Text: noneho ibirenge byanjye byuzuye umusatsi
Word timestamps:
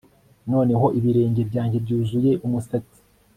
noneho 0.51 0.85
ibirenge 0.99 1.41
byanjye 1.49 1.77
byuzuye 1.85 2.31
umusatsi 2.45 2.99